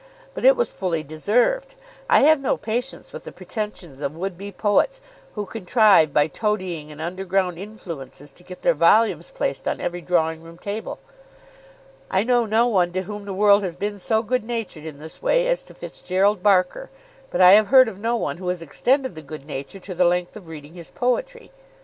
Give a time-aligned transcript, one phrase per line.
[0.33, 1.75] But it was fully deserved.
[2.09, 4.99] I have no patience with the pretensions of would be poets
[5.35, 10.41] who contrive by toadying and underground influences to get their volumes placed on every drawing
[10.41, 10.97] room table.
[12.09, 15.21] I know no one to whom the world has been so good natured in this
[15.21, 16.89] way as to Fitzgerald Barker,
[17.29, 20.03] but I have heard of no one who has extended the good nature to the
[20.03, 21.51] length of reading his poetry.